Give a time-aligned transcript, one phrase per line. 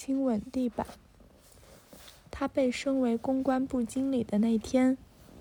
[0.00, 0.86] 亲吻地板。
[2.30, 4.96] 他被升为公关部经理的那天，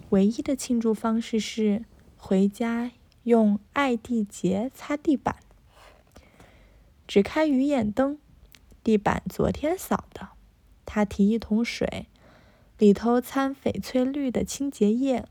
[0.09, 1.85] 唯一的庆祝方式是
[2.17, 2.91] 回家
[3.21, 5.35] 用爱地洁擦地板。
[7.07, 8.17] 只开鱼眼灯，
[8.83, 10.29] 地板昨天扫的。
[10.85, 12.07] 他提一桶水，
[12.79, 15.27] 里头掺翡翠绿的清洁液，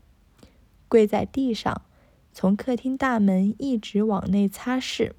[0.87, 1.81] 跪在地上，
[2.31, 5.11] 从客厅大门一直往内擦拭。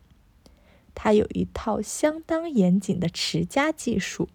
[1.01, 4.29] 他有一套相当严谨的持家技术，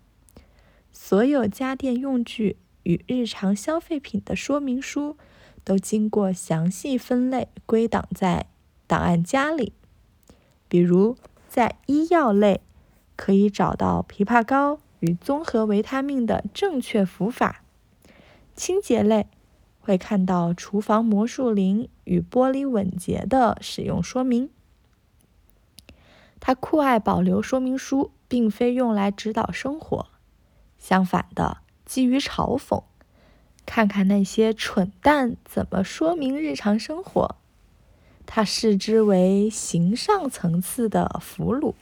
[0.93, 5.17] 所有家电用具与日常消费品的说明书
[5.65, 8.45] 都经过详细分类归档在
[8.87, 9.73] 档案夹里。
[10.69, 11.17] 比如，
[11.49, 12.61] 在医药类，
[13.17, 17.61] 可以找到枇杷膏与综合维他命的正确服法；
[18.55, 19.27] 清洁类，
[19.81, 24.49] 会看到厨房魔术灵与玻璃稳洁的使用说明。
[26.45, 30.07] 他酷爱保留说明书，并非用来指导生活，
[30.77, 32.83] 相反的，基于嘲讽。
[33.65, 37.37] 看看那些蠢蛋怎么说明日常生活，
[38.25, 41.75] 他视之为形上层次的俘虏。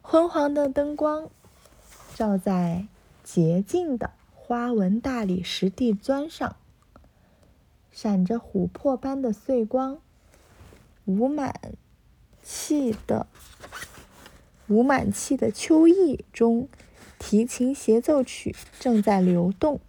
[0.00, 1.28] 昏黄的灯光
[2.14, 2.86] 照在
[3.24, 6.54] 洁净的花纹大理石地砖上，
[7.90, 9.98] 闪着琥珀般的碎光，
[11.06, 11.72] 舞满。
[12.42, 13.26] 气的
[14.68, 16.68] 舞满气的秋意中，
[17.18, 19.80] 提琴协奏曲正在流动，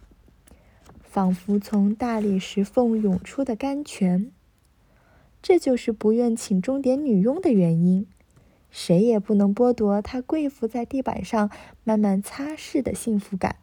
[1.02, 4.30] 仿佛从大理石缝涌出的甘泉。
[5.42, 8.06] 这就是不愿请钟点女佣的原因。
[8.70, 11.50] 谁也不能剥夺她跪伏在地板上
[11.84, 13.56] 慢慢擦拭的幸福感。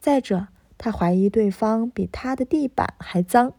[0.00, 3.54] 再者，他怀疑对方比他的地板还脏。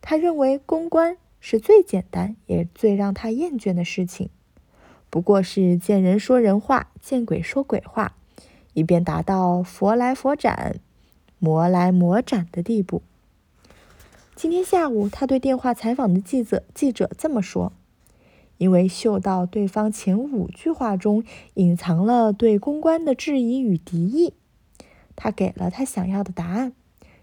[0.00, 1.18] 他认为公关。
[1.48, 4.30] 是最简单也最让他厌倦的事情，
[5.08, 8.16] 不过是见人说人话，见鬼说鬼话，
[8.72, 10.80] 以便达到佛来佛斩，
[11.38, 13.00] 魔来魔斩的地步。
[14.34, 17.72] 今天下午，他对电话采访的记者记者这么说，
[18.58, 21.22] 因为嗅到对方前五句话中
[21.54, 24.34] 隐藏了对公关的质疑与敌意，
[25.14, 26.72] 他给了他想要的答案，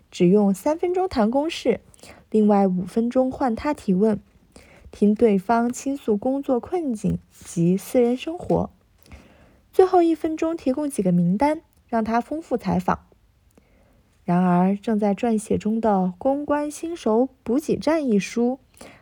[0.10, 1.82] 只用三分钟谈公事。
[2.34, 4.20] 另外五分钟换他提问，
[4.90, 8.72] 听对方倾诉工作困境及私人生活。
[9.72, 13.06] 最后一分钟提供几个名单，让他丰富采访。
[14.26, 18.58] 然而，正在撰写中的《公关新手补给站》一书，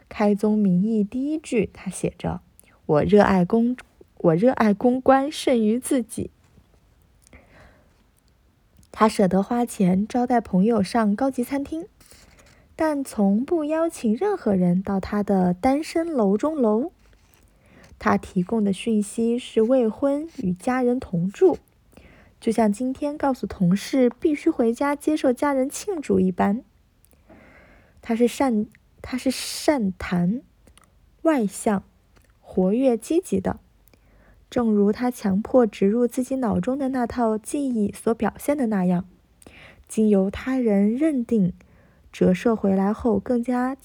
[0.10, 2.42] 开宗明义第一句，他写着
[2.86, 3.78] ：“我热爱公，
[4.18, 6.32] 我热爱公关胜于自己。”
[8.92, 11.88] 他舍得花钱招待朋友上高级餐厅。
[12.84, 16.92] 但从不邀请任何人到他的单身楼中楼。
[18.00, 21.60] 他提供的讯息是未婚与家人同住，
[22.40, 26.64] 就像今天告诉同事必须回家接受家人庆祝一般。
[28.02, 28.66] 他是善，
[29.04, 30.42] 他是善谈、
[31.22, 31.84] 外向、
[32.40, 33.60] 活跃、积极的，
[34.50, 39.06] 正如他强迫植入自己脑中的那套记忆所表现的那样，
[39.88, 41.54] 经由他人认定。
[42.12, 43.78] 折射回来后，更加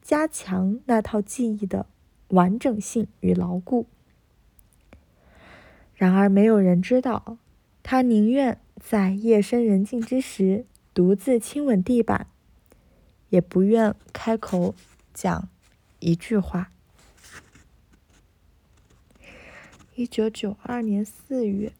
[0.00, 1.86] 加强那套记忆的
[2.28, 3.86] 完整性与牢固。
[5.94, 7.38] 然而，没有人知道，
[7.82, 12.26] 他宁愿在夜深人静之时独自亲吻地板，
[13.30, 14.74] 也不愿开口
[15.14, 15.48] 讲
[16.00, 16.70] 一句话。
[19.94, 21.72] 一九九二年四月。